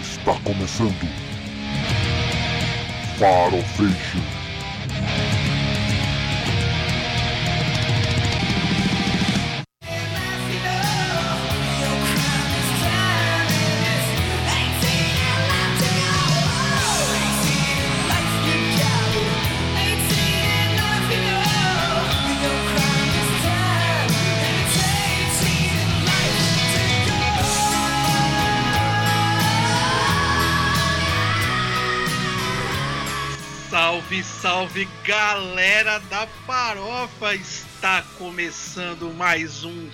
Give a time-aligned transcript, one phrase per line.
[0.00, 0.94] Está começando
[3.18, 4.39] Farofation.
[34.70, 37.34] Salve, galera da farofa!
[37.34, 39.90] Está começando mais um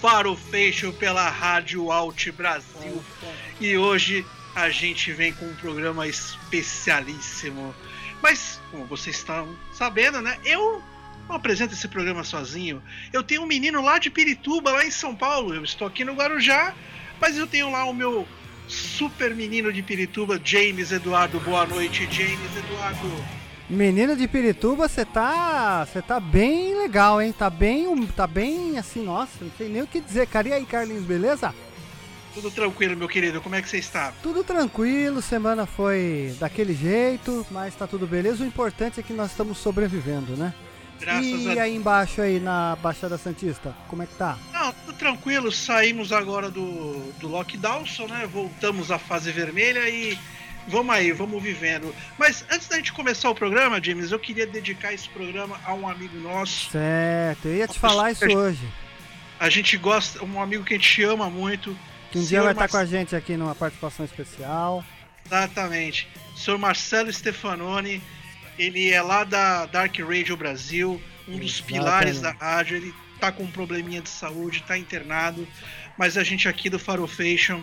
[0.00, 3.02] Farofeixo pela Rádio Alt Brasil.
[3.60, 4.24] E hoje
[4.54, 7.74] a gente vem com um programa especialíssimo.
[8.22, 10.38] Mas, como vocês estão sabendo, né?
[10.44, 10.80] Eu
[11.28, 12.80] não apresento esse programa sozinho.
[13.12, 15.54] Eu tenho um menino lá de Pirituba, lá em São Paulo.
[15.54, 16.72] Eu estou aqui no Guarujá,
[17.20, 18.28] mas eu tenho lá o meu
[18.68, 21.40] super menino de Pirituba, James Eduardo.
[21.40, 23.43] Boa noite, James Eduardo.
[23.68, 27.32] Menino de Pirituba, você tá, você tá bem legal, hein?
[27.32, 30.26] Tá bem, tá bem assim, nossa, não sei nem o que dizer.
[30.26, 31.54] Cara, e aí, Carlinhos, beleza?
[32.34, 33.40] Tudo tranquilo, meu querido.
[33.40, 34.12] Como é que você está?
[34.22, 38.44] Tudo tranquilo, semana foi daquele jeito, mas tá tudo beleza.
[38.44, 40.52] O importante é que nós estamos sobrevivendo, né?
[41.00, 44.38] Graças e a aí embaixo aí na Baixada Santista, como é que tá?
[44.52, 45.50] Não, tudo tranquilo.
[45.50, 48.28] Saímos agora do, do lockdown, né?
[48.30, 50.18] Voltamos à fase vermelha e
[50.68, 51.94] vamos aí, vamos vivendo.
[52.18, 55.88] Mas antes da gente começar o programa, James, eu queria dedicar esse programa a um
[55.88, 56.70] amigo nosso.
[56.70, 58.66] Certo, eu ia te falar isso hoje.
[59.38, 61.76] A gente gosta, um amigo que a gente ama muito.
[62.10, 64.84] Que um dia vai estar com a gente aqui numa participação especial.
[65.26, 66.08] Exatamente.
[66.34, 68.02] O senhor Marcelo Stefanoni,
[68.58, 71.64] ele é lá da Dark Radio Brasil, um dos Exatamente.
[71.64, 72.76] pilares da rádio.
[72.76, 75.46] Ele tá com um probleminha de saúde, tá internado.
[75.98, 77.60] Mas a gente aqui do Farofation,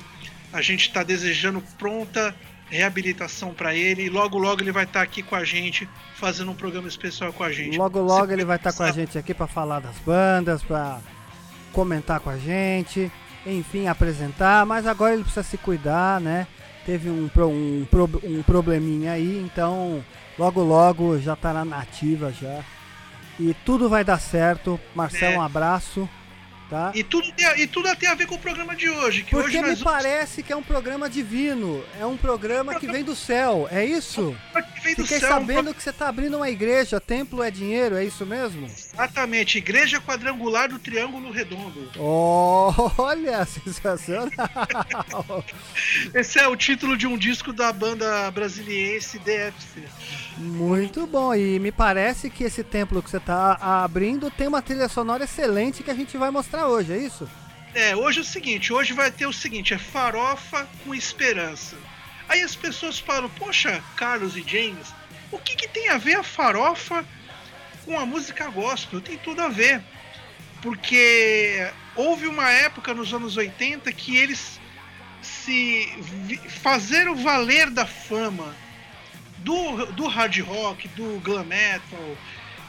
[0.51, 2.35] a gente tá desejando pronta
[2.71, 4.03] reabilitação para ele.
[4.05, 7.43] E logo, logo ele vai estar aqui com a gente, fazendo um programa especial com
[7.43, 7.77] a gente.
[7.77, 10.99] Logo, logo ele vai estar com a gente aqui para falar das bandas, para
[11.73, 13.11] comentar com a gente,
[13.45, 14.65] enfim, apresentar.
[14.65, 16.47] Mas agora ele precisa se cuidar, né?
[16.85, 17.87] Teve um, um,
[18.23, 20.03] um probleminha aí, então
[20.39, 22.63] logo, logo já tá na ativa já.
[23.39, 24.79] E tudo vai dar certo.
[24.95, 25.37] Marcelo, É.
[25.37, 26.09] um abraço.
[26.71, 26.93] Tá?
[26.95, 29.23] E tudo, tem, e tudo tem a ver com o programa de hoje.
[29.23, 31.83] Que Porque hoje me vamos parece que é um programa divino.
[31.99, 33.67] É um programa que vem do céu.
[33.69, 34.33] É isso?
[34.73, 36.97] que vem do Fiquei céu, um sabendo que você tá abrindo uma igreja.
[37.01, 38.67] Templo é dinheiro, é isso mesmo?
[38.67, 41.91] Exatamente, Igreja Quadrangular do Triângulo Redondo.
[42.97, 44.31] Olha, sensacional.
[46.13, 49.83] Esse é o título de um disco da banda brasiliense DFC.
[50.37, 51.33] Muito bom.
[51.35, 55.83] E me parece que esse templo que você tá abrindo tem uma trilha sonora excelente
[55.83, 57.29] que a gente vai mostrar hoje, é isso?
[57.73, 61.77] É, hoje é o seguinte, hoje vai ter o seguinte, é farofa com esperança.
[62.27, 64.93] Aí as pessoas falam, poxa, Carlos e James,
[65.31, 67.05] o que, que tem a ver a farofa
[67.85, 68.99] com a música gospel?
[69.01, 69.81] Tem tudo a ver.
[70.61, 74.59] Porque houve uma época nos anos 80 que eles
[75.21, 75.87] se
[76.25, 78.55] vi- fazeram valer da fama
[79.43, 82.17] do, do hard rock, do glam metal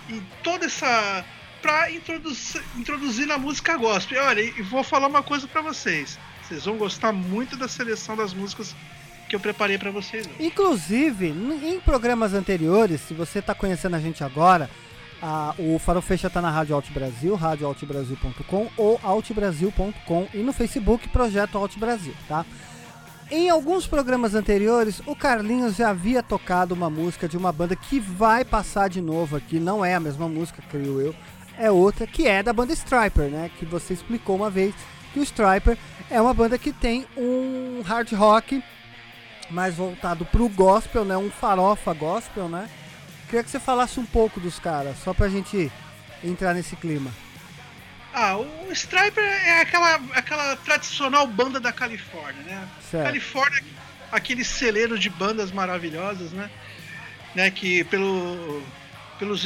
[0.08, 1.24] e toda essa
[1.60, 4.22] pra introduzir, introduzir na música gospel.
[4.24, 6.18] Olha, e vou falar uma coisa pra vocês.
[6.42, 8.74] Vocês vão gostar muito da seleção das músicas
[9.28, 10.26] que eu preparei pra vocês.
[10.26, 10.36] hoje.
[10.44, 14.68] Inclusive, em programas anteriores, se você está conhecendo a gente agora,
[15.22, 21.56] a- o Farofecha está na Rádio Alt Brasil, radioaltbrasil.com ou altbrasil.com e no Facebook Projeto
[21.58, 22.44] Alt Brasil, tá?
[23.34, 27.98] Em alguns programas anteriores, o Carlinhos já havia tocado uma música de uma banda que
[27.98, 31.14] vai passar de novo aqui, não é a mesma música, creio eu,
[31.56, 33.50] é outra, que é da banda Striper, né?
[33.58, 34.74] Que você explicou uma vez
[35.14, 35.78] que o Striper
[36.10, 38.62] é uma banda que tem um hard rock
[39.48, 41.16] mais voltado pro gospel, né?
[41.16, 42.68] Um farofa gospel, né?
[43.30, 45.72] Queria que você falasse um pouco dos caras, só pra gente
[46.22, 47.10] entrar nesse clima.
[48.14, 52.68] Ah, o Striper é aquela, aquela tradicional banda da Califórnia, né?
[52.90, 53.04] Certo.
[53.04, 53.64] Califórnia,
[54.10, 56.50] aquele celeiro de bandas maravilhosas, né?
[57.34, 58.62] né que pelo,
[59.18, 59.44] pelos,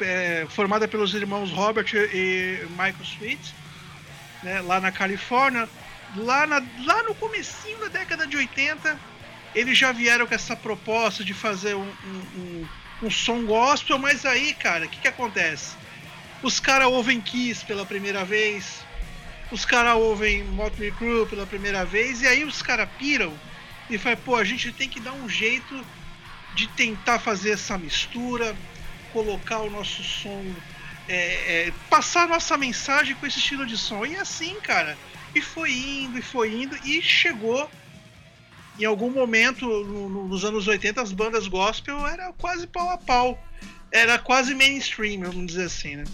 [0.00, 3.54] é, formada pelos irmãos Robert e Michael Sweet,
[4.42, 4.62] né?
[4.62, 5.68] Lá na Califórnia,
[6.16, 8.98] lá, na, lá no comecinho da década de 80,
[9.54, 12.68] eles já vieram com essa proposta de fazer um, um, um,
[13.04, 15.76] um som gospel, mas aí, cara, o que que acontece?
[16.46, 18.84] Os caras ouvem Kiss pela primeira vez,
[19.50, 23.34] os caras ouvem Motley Crue pela primeira vez, e aí os caras piram
[23.90, 25.84] e falam, pô, a gente tem que dar um jeito
[26.54, 28.56] de tentar fazer essa mistura,
[29.12, 30.54] colocar o nosso som,
[31.08, 31.16] é,
[31.66, 34.06] é, passar a nossa mensagem com esse estilo de som.
[34.06, 34.96] E assim, cara,
[35.34, 37.68] e foi indo, e foi indo, e chegou
[38.78, 43.36] em algum momento, no, nos anos 80, as bandas gospel era quase pau a pau.
[43.90, 46.04] Era quase mainstream, vamos dizer assim, né?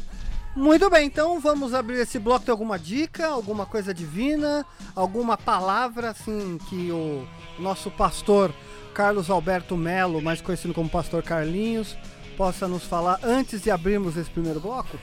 [0.55, 2.45] Muito bem, então vamos abrir esse bloco.
[2.45, 7.27] Tem alguma dica, alguma coisa divina, alguma palavra assim que o
[7.59, 8.53] nosso pastor
[8.93, 11.97] Carlos Alberto Melo, mais conhecido como Pastor Carlinhos,
[12.37, 14.99] possa nos falar antes de abrirmos esse primeiro bloco?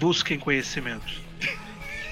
[0.00, 1.24] Busquem conhecimento.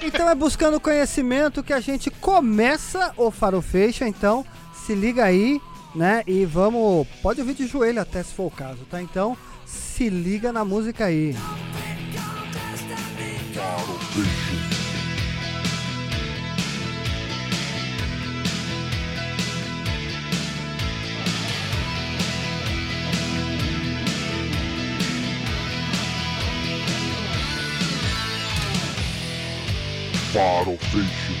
[0.01, 5.59] Então é buscando conhecimento que a gente começa o Farofeixa, então se liga aí,
[5.93, 6.23] né?
[6.27, 9.01] E vamos, pode ouvir de joelho até se for o caso, tá?
[9.01, 11.35] Então se liga na música aí.
[13.55, 14.59] Farofation.
[30.33, 31.25] Farofation.
[31.27, 31.34] Too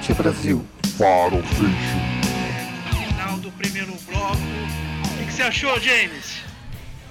[0.00, 0.66] Norte Brasil.
[0.96, 1.70] Farofeixo.
[3.06, 4.38] Final do primeiro bloco.
[5.20, 6.40] O que você achou, James?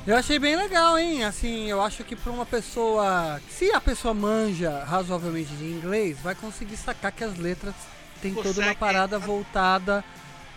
[0.07, 1.23] Eu achei bem legal, hein?
[1.23, 6.33] Assim, eu acho que para uma pessoa, se a pessoa manja razoavelmente de inglês, vai
[6.33, 7.75] conseguir sacar que as letras
[8.23, 8.55] têm Consegue.
[8.55, 10.03] toda uma parada voltada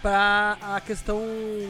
[0.01, 1.21] para a questão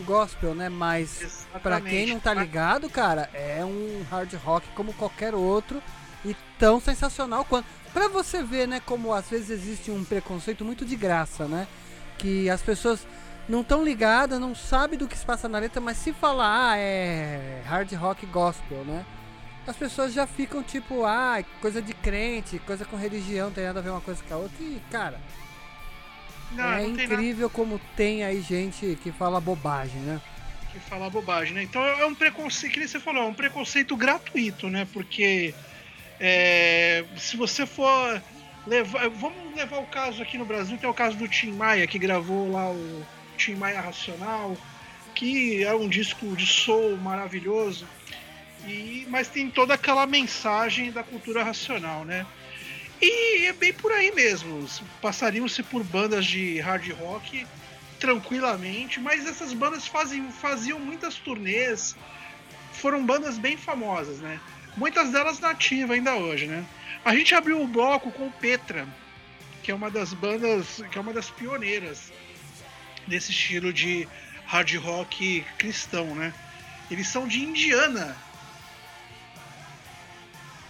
[0.07, 0.69] gospel, né?
[0.69, 5.83] Mas para quem não tá ligado, cara, é um hard rock como qualquer outro
[6.25, 10.85] e tão sensacional quanto Pra você ver, né, como às vezes existe um preconceito muito
[10.85, 11.67] de graça, né?
[12.19, 13.07] Que as pessoas
[13.49, 16.79] não estão ligadas, não sabem do que se passa na letra, mas se falar, ah,
[16.79, 19.05] é hard rock gospel, né?
[19.67, 23.83] As pessoas já ficam tipo, ah, coisa de crente, coisa com religião, tem nada a
[23.83, 24.57] ver uma coisa com a outra.
[24.61, 25.21] E, cara,
[26.53, 30.21] Não, é não incrível como tem aí gente que fala bobagem, né?
[30.73, 31.63] que falar bobagem, né?
[31.63, 34.89] Então é um preconceito, que nem você falou, é um preconceito gratuito, né?
[34.91, 35.55] Porque
[36.25, 38.23] é, se você for
[38.65, 39.09] levar.
[39.11, 41.99] Vamos levar o caso aqui no Brasil, que é o caso do Tim Maia, que
[41.99, 43.05] gravou lá o
[43.37, 44.57] Tim Maia Racional,
[45.17, 47.89] que é um disco de soul maravilhoso.
[48.65, 52.25] E, mas tem toda aquela mensagem da cultura racional, né?
[53.01, 54.65] E é bem por aí mesmo.
[55.01, 57.45] Passariam-se por bandas de hard rock
[57.99, 61.97] tranquilamente, mas essas bandas fazem, faziam muitas turnês,
[62.73, 64.39] foram bandas bem famosas, né?
[64.77, 66.65] Muitas delas nativas ainda hoje, né?
[67.05, 68.87] A gente abriu o bloco com o Petra,
[69.63, 72.13] que é uma das bandas, que é uma das pioneiras
[73.07, 74.09] desse estilo de
[74.47, 76.33] hard rock cristão, né?
[76.91, 78.17] Eles são de Indiana,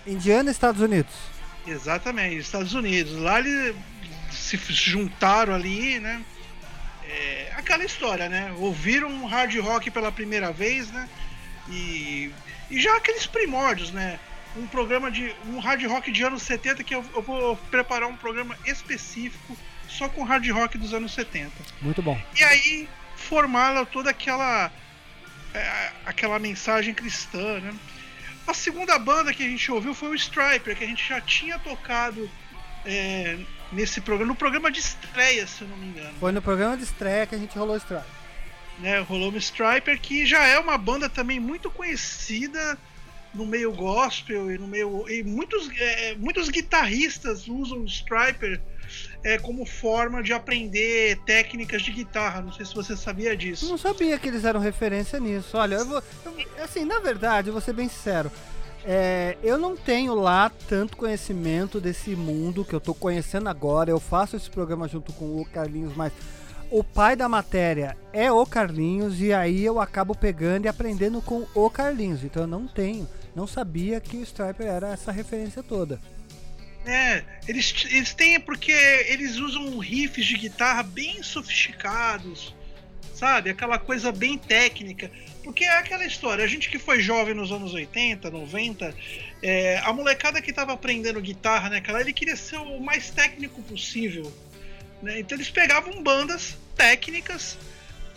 [0.07, 1.15] Indiana, Estados Unidos.
[1.67, 3.12] Exatamente, Estados Unidos.
[3.19, 3.77] Lá eles
[4.31, 6.23] se juntaram ali, né?
[7.05, 8.53] É, aquela história, né?
[8.59, 11.09] Ouviram hard rock pela primeira vez, né?
[11.69, 12.33] E,
[12.72, 14.18] e já aqueles primórdios, né?
[14.56, 15.35] Um programa de.
[15.46, 19.56] um hard rock de anos 70 que eu, eu vou preparar um programa específico
[19.87, 21.50] só com hard rock dos anos 70.
[21.82, 22.20] Muito bom.
[22.35, 24.72] E aí formaram toda aquela
[25.52, 27.74] é, aquela mensagem cristã, né?
[28.46, 31.58] A segunda banda que a gente ouviu foi o Striper, que a gente já tinha
[31.58, 32.28] tocado
[32.87, 33.38] é,
[33.70, 36.14] nesse programa, no programa de estreia, se eu não me engano.
[36.18, 38.21] Foi no programa de estreia que a gente rolou Strike.
[38.83, 38.99] Né?
[39.01, 42.77] Rolou o Striper, que já é uma banda também muito conhecida
[43.33, 45.09] no meio gospel e no meio.
[45.09, 48.61] E muitos, é, muitos guitarristas usam o Striper
[49.25, 52.42] é, como forma de aprender técnicas de guitarra.
[52.42, 53.68] Não sei se você sabia disso.
[53.68, 55.57] não sabia que eles eram referência nisso.
[55.57, 56.03] Olha, eu vou.
[56.27, 58.31] eu- assim, na verdade, eu vou ser bem sincero.
[58.85, 63.90] é, eu não tenho lá tanto conhecimento desse mundo que eu tô conhecendo agora.
[63.90, 66.12] Eu faço esse programa junto com o Carlinhos, mas
[66.72, 71.46] o pai da matéria é o Carlinhos e aí eu acabo pegando e aprendendo com
[71.54, 72.24] o Carlinhos.
[72.24, 73.06] Então eu não tenho,
[73.37, 76.00] não sabia que o Striper era essa referência toda.
[76.87, 82.54] É, eles, eles têm porque eles usam riffs de guitarra bem sofisticados,
[83.14, 83.50] sabe?
[83.50, 85.11] Aquela coisa bem técnica.
[85.44, 88.94] Porque é aquela história, a gente que foi jovem nos anos 80, 90,
[89.42, 94.32] é, a molecada que tava aprendendo guitarra naquela, ele queria ser o mais técnico possível.
[95.03, 95.21] Né?
[95.21, 97.59] Então eles pegavam bandas técnicas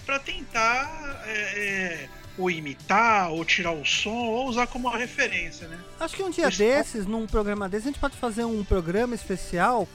[0.06, 5.68] para tentar é, é, ou imitar, ou tirar o som, ou usar como uma referência,
[5.68, 5.80] né?
[6.00, 6.60] Acho que um dia Isso.
[6.60, 9.88] desses, num programa desse, a gente pode fazer um programa especial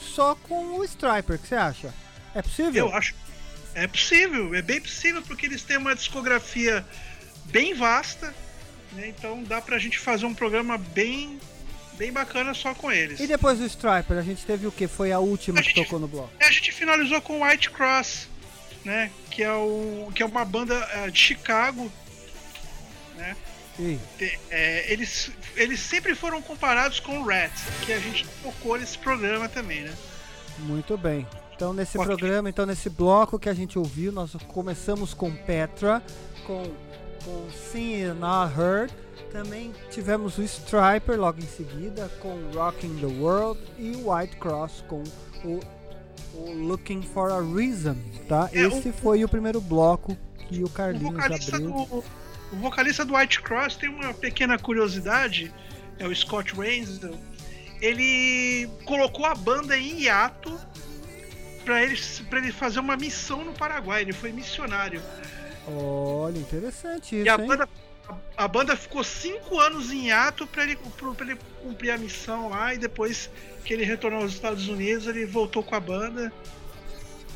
[0.00, 1.94] só com o Striper, o que você acha?
[2.34, 2.86] É possível?
[2.86, 3.14] Eu acho.
[3.74, 6.84] É possível, é bem possível, porque eles têm uma discografia
[7.46, 8.34] bem vasta,
[8.92, 9.08] né?
[9.08, 11.38] Então dá pra gente fazer um programa bem,
[12.00, 13.20] bem bacana só com eles.
[13.20, 14.88] E depois do Striper, a gente teve o que?
[14.88, 16.30] Foi a última A que gente- tocou no bloco.
[16.40, 18.26] A gente finalizou com White Cross,
[18.84, 19.10] né?
[19.30, 21.92] Que é, o, que é uma banda eh, de Chicago.
[23.16, 23.36] Né?
[24.18, 28.96] Te- é, eles, eles sempre foram comparados com o Rats, que a gente tocou nesse
[28.98, 29.94] programa também, né?
[30.60, 31.26] muito bem.
[31.54, 32.06] Então nesse Ok.
[32.06, 36.02] programa, então nesse bloco que a gente ouviu, nós começamos com Petra,
[36.46, 36.70] com,
[37.24, 38.92] com Seen and Not Heard.
[39.32, 44.84] Também tivemos o Striper logo em seguida, com Rocking the World e o White Cross
[44.88, 45.02] com
[45.44, 45.60] o,
[46.34, 47.96] o Looking for a Reason,
[48.28, 48.50] tá?
[48.52, 50.16] É, Esse o- foi o primeiro bloco
[50.48, 51.70] que o O Carlinhos vocalista, abriu.
[51.70, 51.82] do,
[52.52, 55.52] o vocalista do White Cross tem uma pequena curiosidade,
[55.98, 57.16] é o Scott Ransdell.
[57.80, 60.58] Ele colocou a banda em hiato
[61.64, 61.96] para ele,
[62.28, 64.02] pra ele fazer uma missão no Paraguai.
[64.02, 65.00] Ele foi missionário.
[65.66, 67.46] Olha, interessante E isso, a hein?
[67.46, 67.68] banda, a,
[68.36, 72.74] a banda ficou cinco anos em hiato para ele, pra- ele cumprir a missão lá.
[72.74, 73.30] E depois
[73.64, 76.32] que ele retornou aos Estados Unidos, ele voltou com a banda.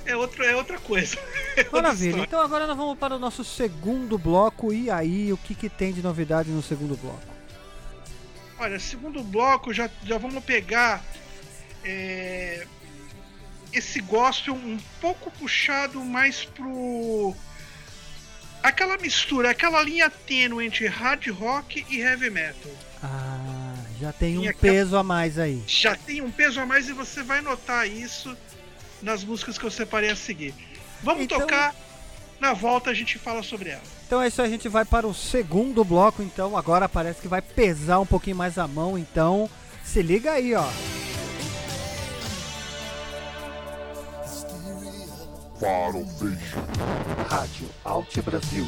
[0.07, 1.17] É, outro, é outra coisa.
[1.57, 2.09] É outra Maravilha.
[2.09, 2.27] história.
[2.27, 4.73] Então agora nós vamos para o nosso segundo bloco.
[4.73, 7.23] E aí, o que, que tem de novidade no segundo bloco?
[8.59, 11.03] Olha, segundo bloco, já, já vamos pegar
[11.85, 12.67] é,
[13.73, 17.35] esse gospel um pouco puxado mais pro
[18.65, 22.73] aquela mistura, aquela linha tênue entre hard rock e heavy metal.
[23.03, 25.63] Ah, já tem um peso a mais aí.
[25.67, 28.35] Já tem um peso a mais e você vai notar isso
[29.03, 30.55] nas músicas que eu separei a seguir.
[31.03, 31.41] Vamos então...
[31.41, 31.75] tocar,
[32.41, 33.83] na volta a gente fala sobre ela.
[34.07, 37.43] Então é isso, a gente vai para o segundo bloco, então agora parece que vai
[37.43, 39.49] pesar um pouquinho mais a mão, então
[39.85, 40.67] se liga aí, ó.
[45.65, 46.63] para o feijão.
[47.27, 48.67] Rádio Alt Brasil.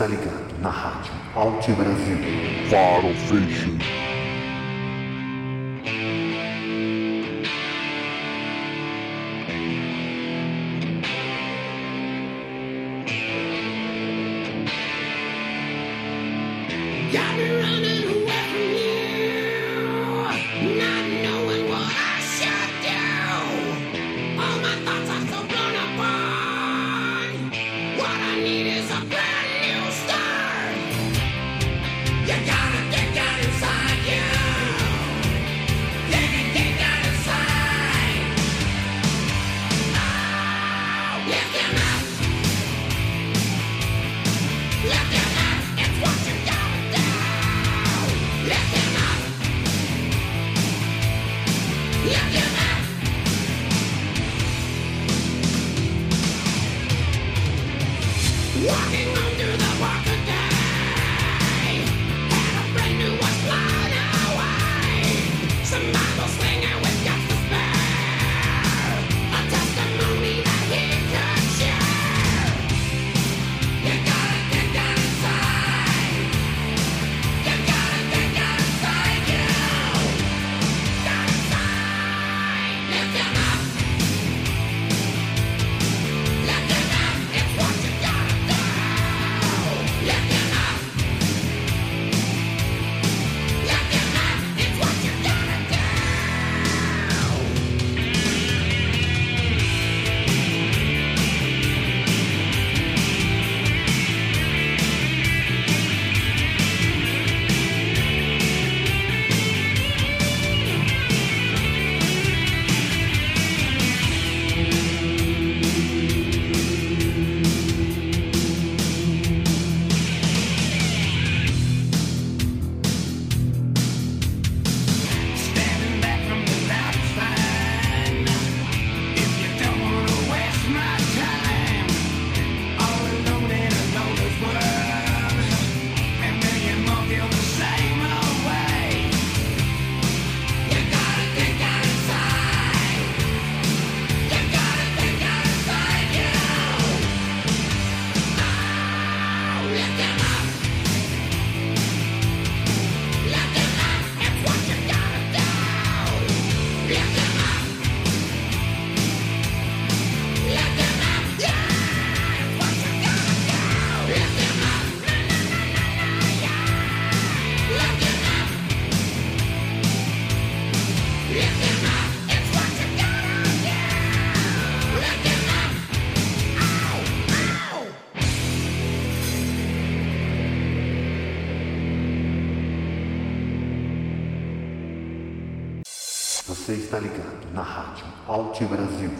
[0.00, 2.16] está ligado na rádio Alt Brasil.
[2.70, 3.12] Faro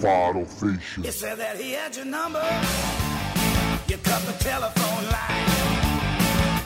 [0.00, 1.04] final facial.
[1.04, 2.42] You said that he had your number.
[3.88, 5.46] You cut the telephone line.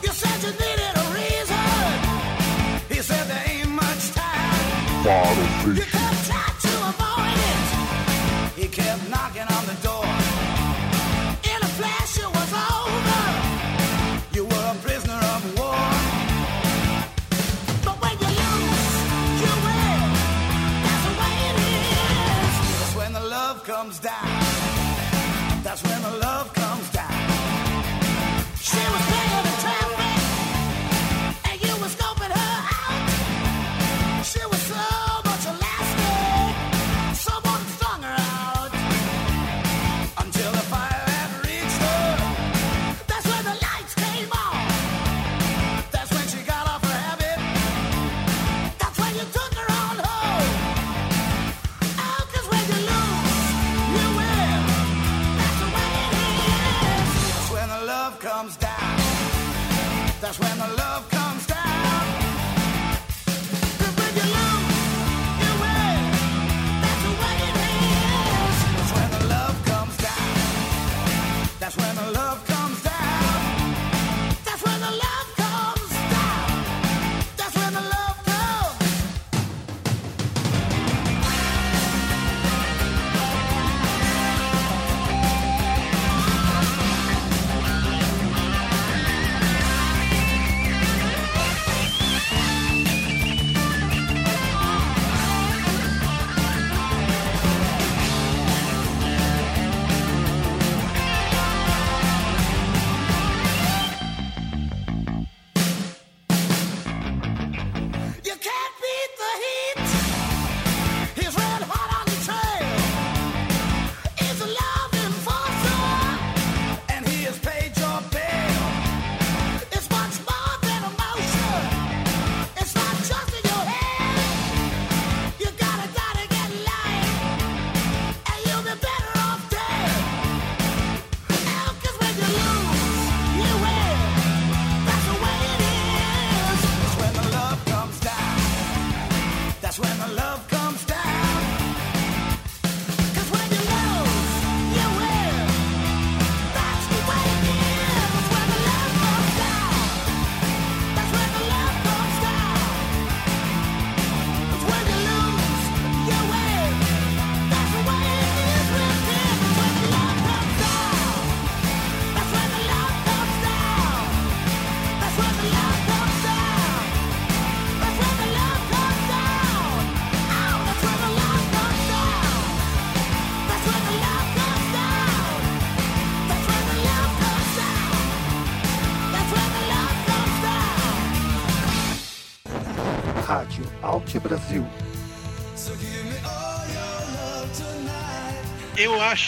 [0.02, 1.66] You said you needed a reason.
[2.88, 5.76] He said there ain't much time.
[5.76, 6.23] You cut.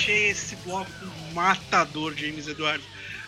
[0.06, 0.90] Eu achei esse bloco
[1.32, 2.84] matador, James Eduardo.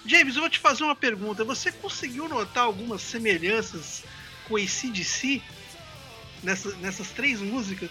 [0.07, 1.43] James, eu vou te fazer uma pergunta.
[1.45, 4.05] Você conseguiu notar algumas semelhanças
[4.47, 5.43] com o ACDC
[6.43, 7.91] nessa, nessas três músicas?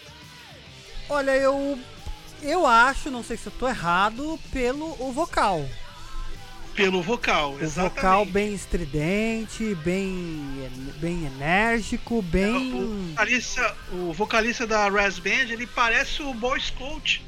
[1.10, 1.78] Olha, eu
[2.42, 5.68] eu acho, não sei se eu tô errado, pelo o vocal.
[6.74, 7.96] Pelo vocal, O exatamente.
[7.96, 10.70] vocal bem estridente, bem
[11.00, 17.26] bem enérgico, O bem vocalista, o vocalista da Raz Band, ele parece o Boy Scout.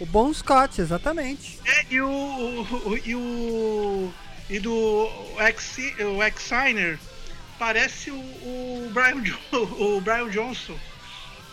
[0.00, 1.58] O Bon Scott, exatamente.
[1.64, 4.12] É, e o, o- e o
[4.48, 5.08] e do
[5.38, 6.98] X-Signer
[7.58, 10.78] parece o, o Brian o Brian Johnson.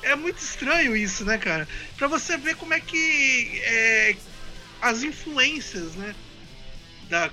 [0.01, 1.67] É muito estranho isso, né, cara?
[1.97, 4.15] Pra você ver como é que é,
[4.81, 6.15] as influências, né,
[7.09, 7.29] da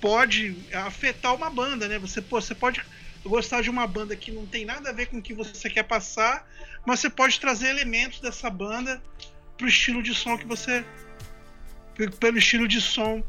[0.00, 1.98] pode afetar uma banda, né?
[1.98, 2.82] Você, pô, você pode
[3.24, 5.84] gostar de uma banda que não tem nada a ver com o que você quer
[5.84, 6.46] passar,
[6.84, 9.02] mas você pode trazer elementos dessa banda
[9.56, 10.84] pro estilo de som que você
[11.96, 13.22] pe- pelo estilo de som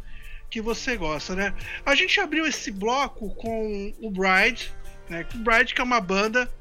[0.49, 1.53] que você gosta, né?
[1.85, 4.71] A gente abriu esse bloco com o Bride,
[5.09, 5.25] né?
[5.33, 6.51] O Bride que é uma banda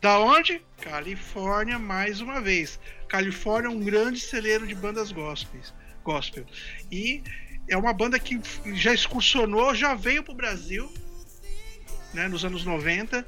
[0.00, 0.62] da onde?
[0.80, 2.78] Califórnia, mais uma vez.
[3.08, 6.44] Califórnia é um grande celeiro de bandas gospels, gospel.
[6.92, 7.22] E
[7.68, 8.40] é uma banda que
[8.74, 10.92] já excursionou, já veio pro Brasil,
[12.14, 13.26] né, nos anos 90.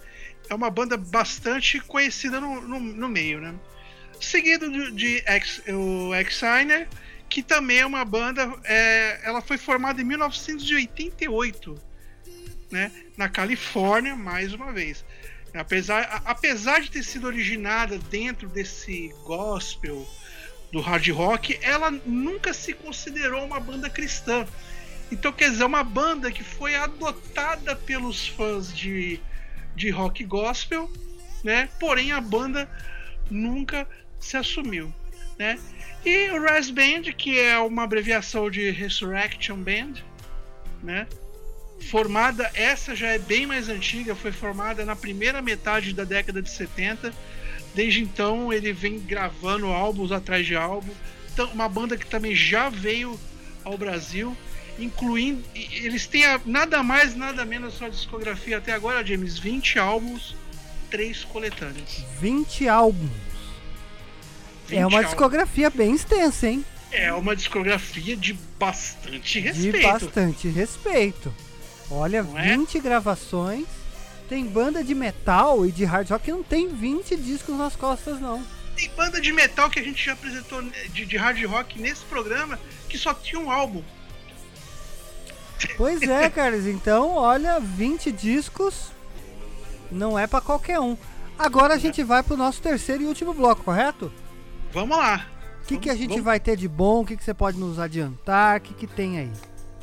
[0.49, 3.55] É uma banda bastante conhecida no, no, no meio, né?
[4.21, 6.89] Seguido de, de X, o X-Signer,
[7.29, 8.53] que também é uma banda.
[8.65, 11.81] é, ela foi formada em 1988,
[12.71, 12.91] né?
[13.17, 15.05] Na Califórnia, mais uma vez.
[15.55, 20.07] Apesar, a- apesar de ter sido originada dentro desse gospel
[20.71, 24.47] do hard rock, ela nunca se considerou uma banda cristã.
[25.11, 29.19] Então, quer dizer, é uma banda que foi adotada pelos fãs de,
[29.75, 30.93] de rock gospel,
[31.43, 31.71] né?
[31.81, 32.69] Porém, a banda
[33.31, 33.89] nunca
[34.21, 34.93] se assumiu,
[35.39, 35.59] né?
[36.05, 39.95] E o Raz Band, que é uma abreviação de Resurrection Band,
[40.83, 41.07] né?
[41.91, 46.51] Formada, essa já é bem mais antiga, foi formada na primeira metade da década de
[46.51, 47.13] 70.
[47.75, 50.93] Desde então ele vem gravando álbuns atrás de álbum.
[51.33, 53.19] Então, uma banda que também já veio
[53.65, 54.37] ao Brasil,
[54.79, 55.43] incluindo.
[55.55, 60.35] Eles têm a- nada mais, nada menos sua discografia até agora, James, 20 álbuns,
[60.91, 62.05] 3 coletâneas.
[62.21, 63.11] 20 álbuns.
[64.69, 65.11] 20 é uma álbuns.
[65.11, 66.65] discografia bem extensa, hein?
[66.91, 69.83] É uma discografia de bastante De respeito.
[69.87, 71.35] bastante respeito.
[71.91, 72.57] Olha, Não é?
[72.57, 73.67] 20 gravações.
[74.29, 78.21] Tem banda de metal e de hard rock que não tem 20 discos nas costas,
[78.21, 78.43] não.
[78.77, 82.59] Tem banda de metal que a gente já apresentou de, de hard rock nesse programa
[82.89, 83.83] que só tinha um álbum.
[85.77, 86.67] Pois é, Carlos.
[86.67, 88.93] Então, olha, 20 discos
[89.91, 90.97] não é pra qualquer um.
[91.39, 94.13] Agora a gente vai pro nosso terceiro e último bloco, correto?
[94.73, 95.27] Vamos lá.
[95.63, 97.03] O que, que a gente Vamos- vai ter de bom?
[97.03, 98.59] O que, que você pode nos adiantar?
[98.59, 99.31] O que, que tem aí?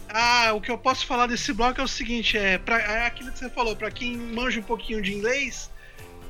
[0.09, 3.31] Ah, o que eu posso falar desse bloco é o seguinte, é, pra, é aquilo
[3.31, 5.69] que você falou, pra quem manja um pouquinho de inglês,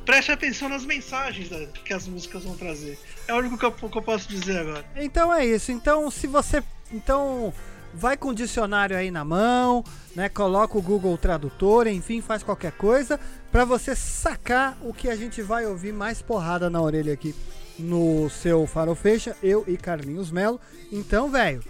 [0.06, 2.98] preste atenção nas mensagens da- que as músicas vão trazer.
[3.28, 4.86] É o único que eu, que eu posso dizer agora.
[4.96, 5.72] Então é isso.
[5.72, 6.64] Então, se você.
[6.92, 7.54] Então,
[7.94, 9.84] vai com o dicionário aí na mão,
[10.16, 10.30] né?
[10.30, 13.20] Coloca o Google Tradutor, enfim, faz qualquer coisa
[13.52, 17.34] pra você sacar o que a gente vai ouvir mais porrada na orelha aqui
[17.78, 20.60] no seu Farofecha, eu e Carlinhos Melo.
[20.92, 21.64] Então, velho.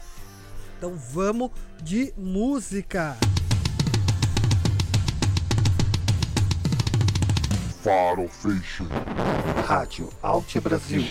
[0.78, 1.52] Então vamos
[1.82, 3.18] de música.
[7.84, 8.88] Farofation.
[9.66, 11.04] Rádio Alt Brasil.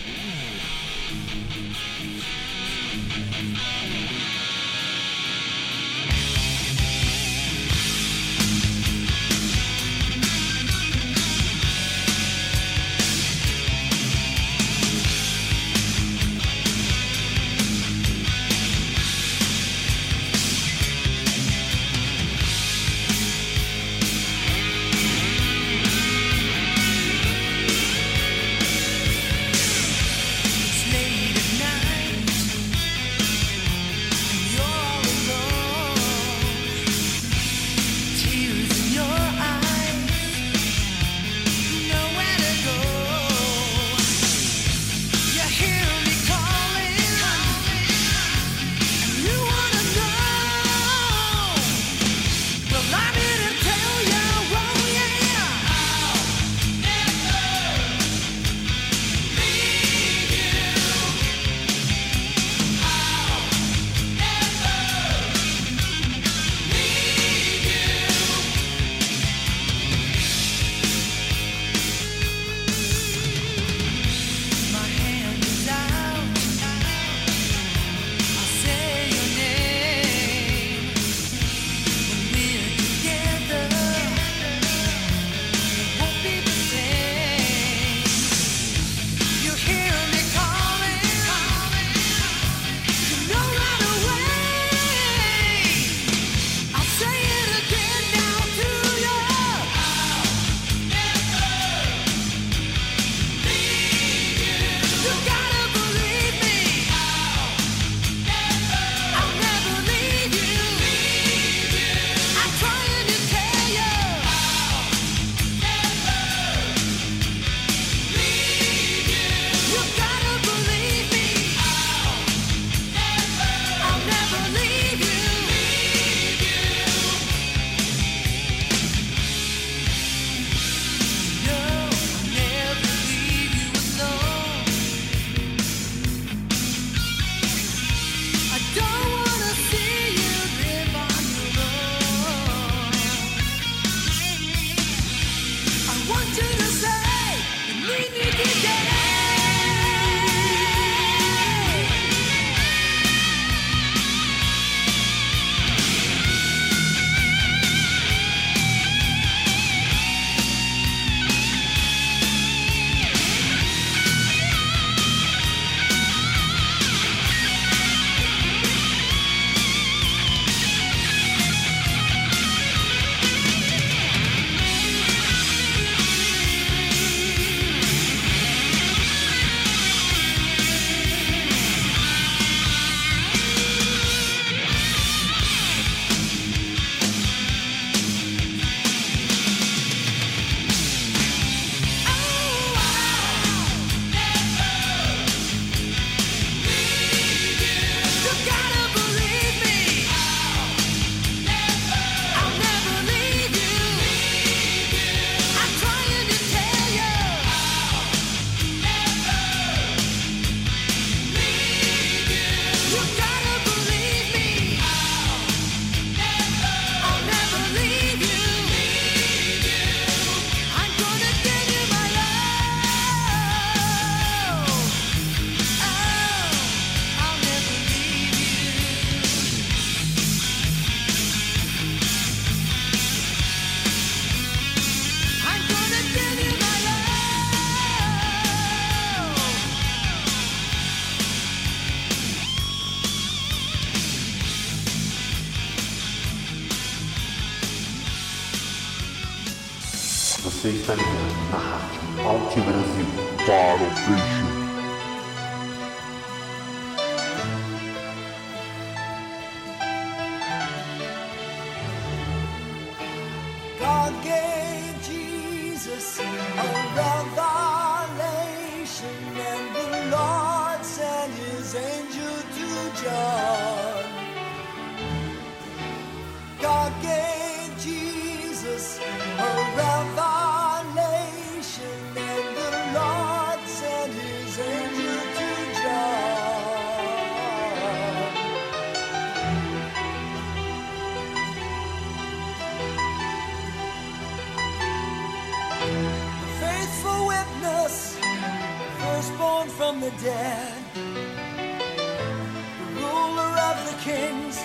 [304.05, 304.57] kings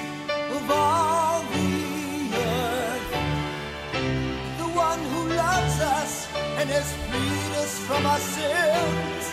[0.50, 3.10] of all the earth.
[4.58, 6.28] The one who loves us
[6.58, 9.24] and has freed us from our sins.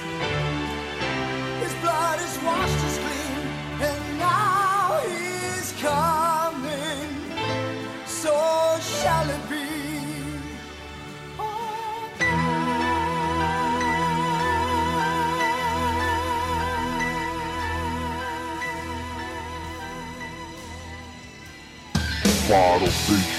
[1.64, 3.17] His blood has washed us clean.
[22.48, 23.37] bottle, bitch.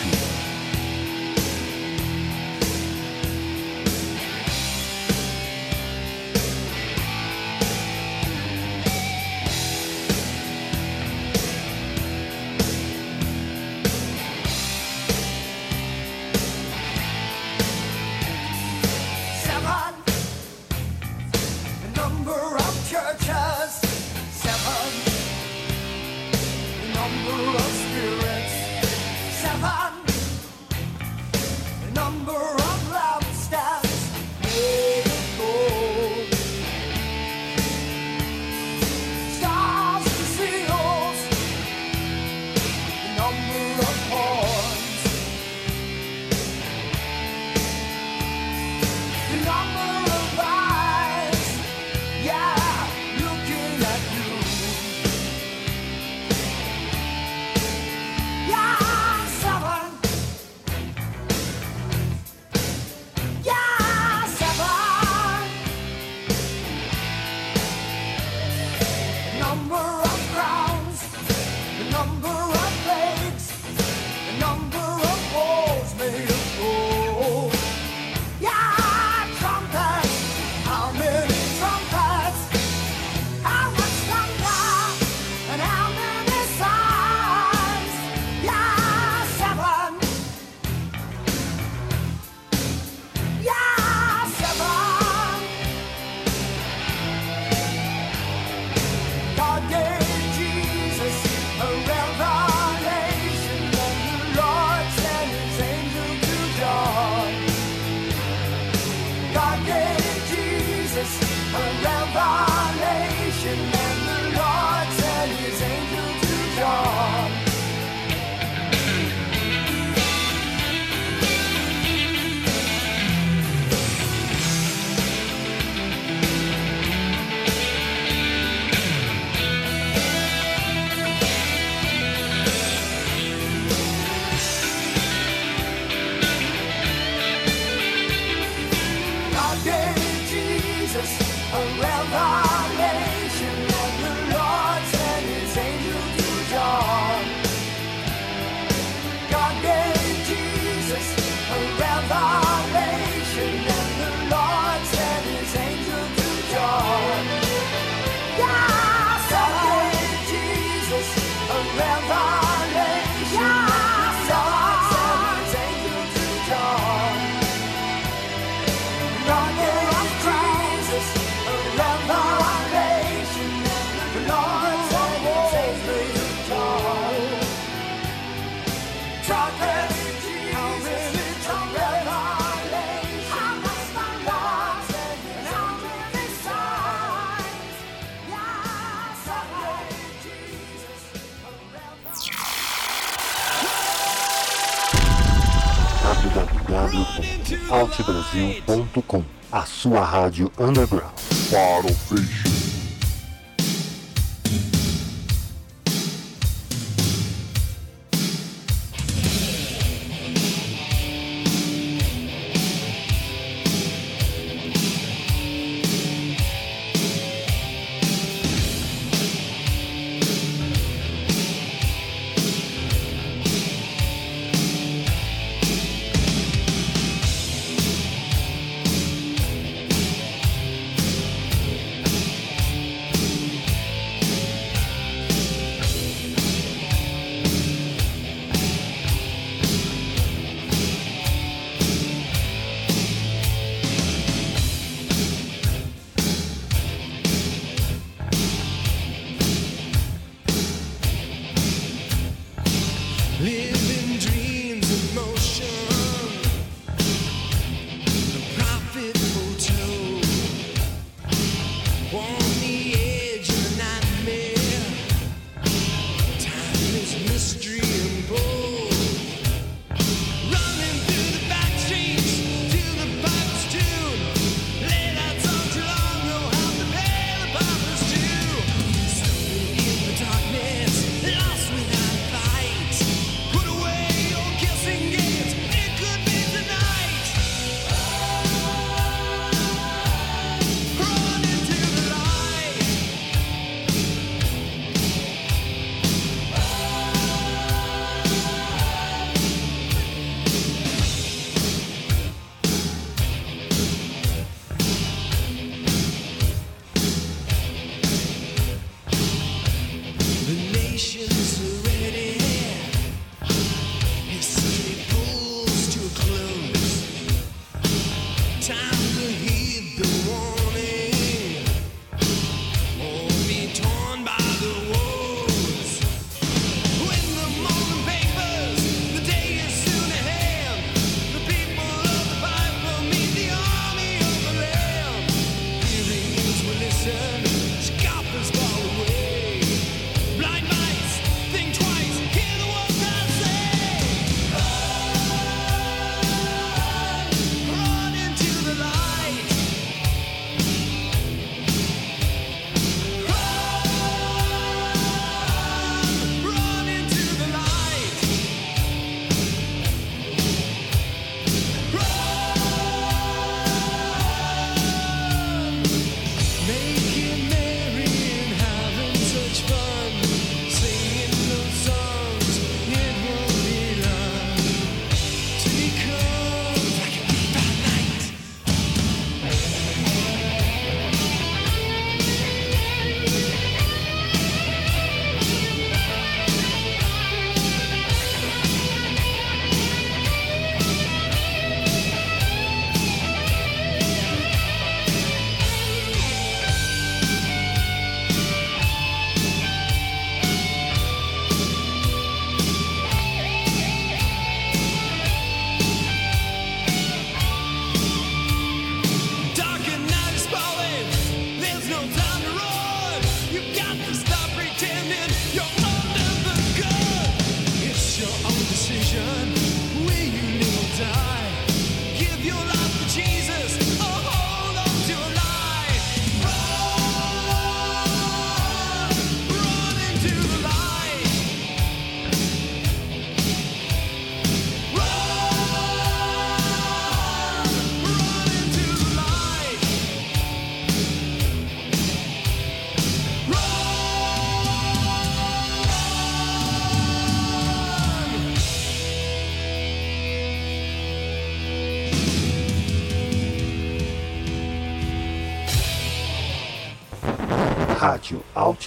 [197.71, 201.13] altbrasil.com, a sua rádio underground.
[201.51, 202.48] Para o feijão.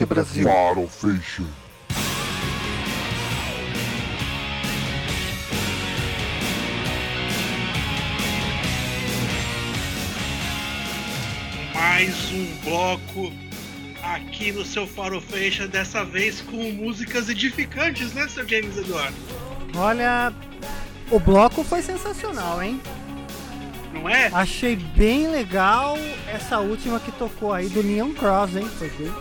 [0.02, 1.48] Rádio Alt Brasil.
[11.74, 13.32] Mais um bloco
[14.02, 19.16] aqui no seu Farofeixa, dessa vez com músicas edificantes, né, seu James Eduardo?
[19.76, 20.34] Olha,
[21.12, 22.82] o bloco foi sensacional, hein?
[23.94, 24.30] Não é?
[24.34, 25.98] Achei bem legal
[26.28, 28.68] essa última que tocou aí do Neon Cross, hein?
[28.80, 29.12] Foi bem.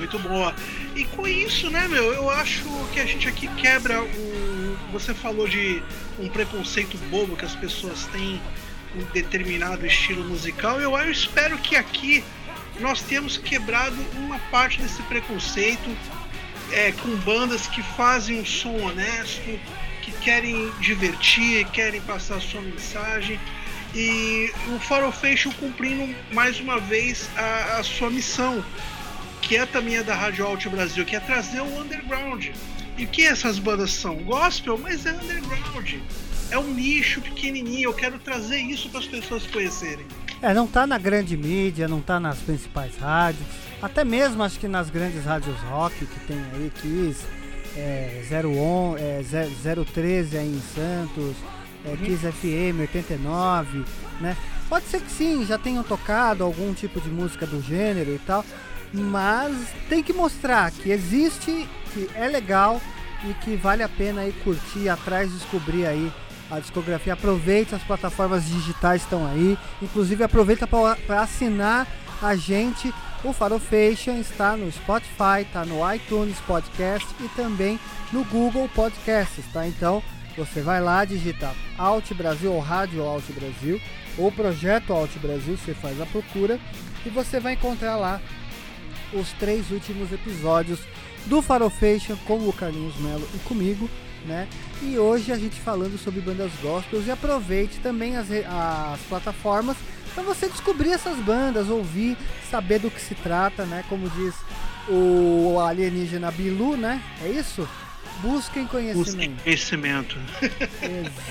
[0.00, 0.54] Muito boa.
[0.96, 4.78] E com isso, né, meu, eu acho que a gente aqui quebra o.
[4.92, 5.82] Você falou de
[6.18, 8.40] um preconceito bobo que as pessoas têm
[8.96, 10.80] em determinado estilo musical.
[10.80, 12.24] Eu, eu espero que aqui
[12.80, 15.94] nós tenhamos quebrado uma parte desse preconceito
[16.72, 19.60] é, com bandas que fazem um som honesto,
[20.00, 23.38] que querem divertir, querem passar a sua mensagem.
[23.94, 28.64] E o Farofeixo cumprindo mais uma vez a, a sua missão,
[29.50, 32.50] que é também a da Rádio Alt Brasil, que é trazer o underground.
[32.96, 34.14] E o que essas bandas são?
[34.18, 35.94] Gospel, mas é underground.
[36.52, 40.06] É um nicho pequenininho, eu quero trazer isso para as pessoas conhecerem.
[40.40, 43.44] É, não tá na grande mídia, não tá nas principais rádios,
[43.82, 47.24] até mesmo acho que nas grandes rádios rock que tem aí, Kiss,
[47.76, 51.34] é, 01, é, 0- 013 aí em Santos,
[51.84, 53.84] é, Kiss FM 89,
[54.20, 54.36] né?
[54.68, 58.44] Pode ser que sim, já tenham tocado algum tipo de música do gênero e tal,
[58.92, 59.54] mas
[59.88, 62.80] tem que mostrar que existe, que é legal,
[63.24, 66.10] e que vale a pena aí curtir, ir atrás, descobrir aí
[66.50, 67.12] a discografia.
[67.12, 69.58] Aproveite, as plataformas digitais estão aí.
[69.80, 71.86] Inclusive aproveita para assinar
[72.22, 72.92] a gente.
[73.22, 77.78] O Farofation está no Spotify, está no iTunes Podcast e também
[78.12, 79.66] no Google Podcasts, tá?
[79.66, 80.02] Então
[80.36, 83.78] você vai lá, digita Alt Brasil ou Rádio Alt Brasil
[84.16, 86.58] ou Projeto Alt Brasil, você faz a procura
[87.04, 88.20] e você vai encontrar lá
[89.12, 90.80] os três últimos episódios
[91.26, 93.88] do Farofation com o Carlinhos Melo e comigo,
[94.26, 94.48] né?
[94.82, 99.76] E hoje a gente falando sobre bandas gospels e aproveite também as, as plataformas
[100.14, 102.16] para você descobrir essas bandas, ouvir,
[102.50, 103.84] saber do que se trata, né?
[103.88, 104.34] Como diz
[104.88, 107.00] o alienígena Bilu, né?
[107.22, 107.68] É isso?
[108.22, 109.42] Busquem Busquem conhecimento.
[109.42, 110.18] conhecimento.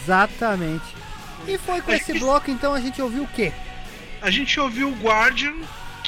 [0.02, 0.96] Exatamente.
[1.48, 3.52] E foi com esse bloco então a gente ouviu o quê?
[4.22, 5.56] A gente ouviu o Guardian,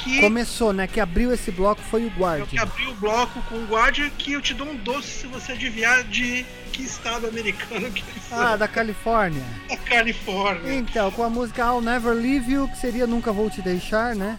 [0.02, 0.86] que Começou, né?
[0.86, 2.62] Que abriu esse bloco foi o o que Guardian.
[2.62, 6.02] abriu o bloco com o Guardian, que eu te dou um doce se você adivinhar
[6.04, 8.40] de que estado americano que eles são.
[8.40, 9.42] Ah, da Califórnia.
[9.68, 10.74] da Califórnia.
[10.74, 14.38] Então, com a música I'll Never Leave You, que seria Nunca Vou Te Deixar, né?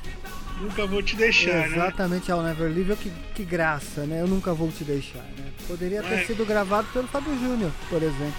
[0.62, 1.76] Nunca vou te deixar, né?
[1.76, 4.22] Exatamente, I'll Never Leave You, que, que graça, né?
[4.22, 5.46] Eu Nunca Vou Te Deixar, né?
[5.68, 6.26] Poderia ter É.
[6.26, 8.34] sido gravado pelo Fábio Júnior, por exemplo.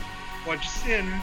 [0.45, 1.23] Pode ser, né?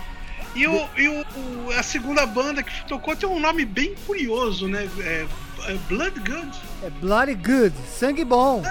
[0.54, 4.68] E, o, e o, o- a segunda banda que tocou tem um nome bem curioso,
[4.68, 4.88] né?
[5.00, 5.26] É,
[5.68, 6.60] é Blood Good.
[6.84, 8.64] É Bloody Good, sangue bom.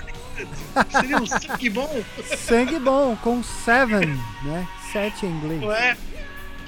[0.91, 2.05] Seria um sangue bom,
[2.36, 4.68] sangue bom, com Seven, né?
[4.93, 5.61] Sete em inglês.
[5.61, 5.97] não é?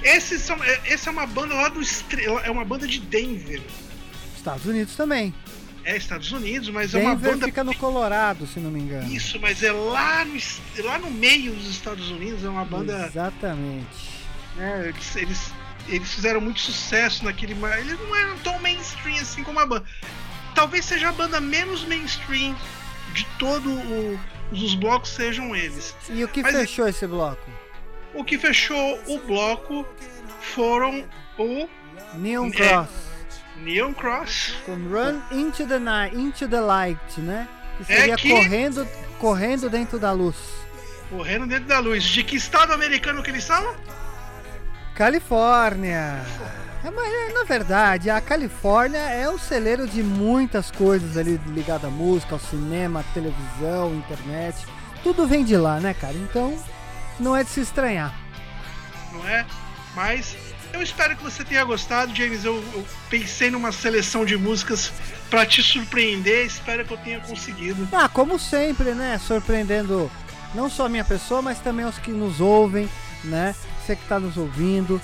[0.03, 3.61] Esses são, é, essa é uma banda lá do Estrela, é uma banda de Denver.
[4.35, 5.33] Estados Unidos também.
[5.85, 9.11] É Estados Unidos, mas é uma Denver banda fica no Colorado, se não me engano.
[9.11, 10.37] Isso, mas é lá no,
[10.83, 13.05] lá no meio dos Estados Unidos, é uma banda.
[13.07, 13.85] Exatamente.
[14.85, 15.51] eles, eles,
[15.87, 17.53] eles fizeram muito sucesso naquele.
[17.79, 19.85] Eles não eram tão mainstream assim como a banda.
[20.55, 22.55] Talvez seja a banda menos mainstream
[23.13, 23.73] de todos
[24.51, 25.95] os blocos sejam eles.
[26.09, 27.41] E o que Mas- fechou esse bloco?
[28.13, 29.85] O que fechou o bloco
[30.41, 31.03] foram
[31.37, 31.67] o
[32.15, 32.51] Neon É.
[32.51, 32.89] Cross.
[33.57, 37.47] Neon Cross, Com Run into the Night, into the Light, né?
[37.77, 38.87] Que É seria que- correndo,
[39.19, 40.35] correndo dentro da luz.
[41.09, 42.03] correndo dentro da luz.
[42.03, 43.75] De que estado americano que eles são?
[44.95, 46.21] Califórnia.
[46.83, 51.87] É, mas, é, na verdade, a Califórnia é o celeiro de muitas coisas ali ligado
[51.87, 54.65] à música, ao cinema, à televisão, internet.
[55.01, 56.13] Tudo vem de lá, né, cara?
[56.15, 56.57] Então,
[57.19, 58.13] não é de se estranhar.
[59.13, 59.45] não é?
[59.95, 60.35] Mas
[60.73, 62.43] eu espero que você tenha gostado, James.
[62.43, 64.91] Eu, eu pensei numa seleção de músicas
[65.29, 66.45] pra te surpreender.
[66.45, 67.87] Espero que eu tenha conseguido.
[67.91, 69.19] Ah, como sempre, né?
[69.25, 70.11] Surpreendendo
[70.53, 72.89] não só a minha pessoa, mas também os que nos ouvem,
[73.23, 73.55] né?
[73.85, 75.01] Você que tá nos ouvindo.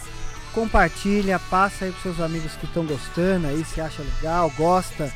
[0.54, 5.14] Compartilha, passa aí pros seus amigos que estão gostando aí, se acha legal, gosta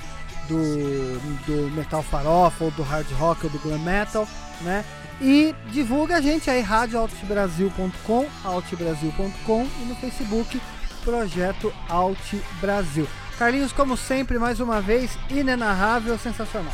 [0.48, 4.28] do, do metal farofa, ou do hard rock, ou do glam metal,
[4.62, 4.86] né?
[5.20, 10.62] E divulga a gente aí, radioaltbrasil.com, altbrasil.com e no Facebook,
[11.04, 13.08] Projeto Alt Brasil.
[13.38, 16.74] Carlinhos, como sempre, mais uma vez, inenarrável, sensacional.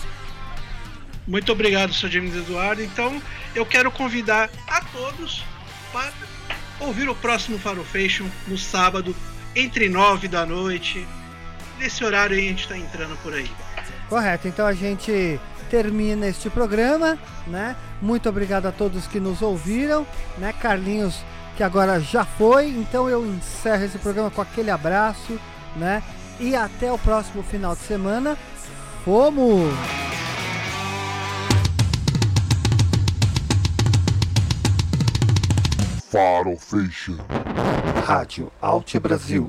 [1.26, 2.10] Muito obrigado, Sr.
[2.10, 2.84] James Eduardo.
[2.84, 3.22] Então,
[3.56, 5.44] eu quero convidar a todos
[5.92, 6.12] para
[6.80, 9.16] ouvir o próximo Farofation no sábado,
[9.56, 11.06] entre nove da noite.
[11.78, 13.50] Nesse horário aí a gente tá entrando por aí.
[14.08, 17.18] Correto, então a gente termina este programa,
[17.48, 17.76] né?
[18.02, 20.06] Muito obrigado a todos que nos ouviram,
[20.38, 20.54] né?
[20.54, 21.24] Carlinhos,
[21.56, 25.40] que agora já foi, então eu encerro esse programa com aquele abraço,
[25.76, 26.02] né?
[26.40, 28.38] E até o próximo final de semana.
[29.06, 29.74] Fomos!
[36.12, 37.18] Farofation.
[38.03, 39.47] Rádio Alt Brasil.